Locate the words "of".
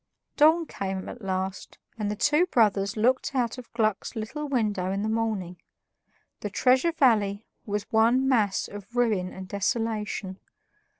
3.59-3.71, 8.67-8.95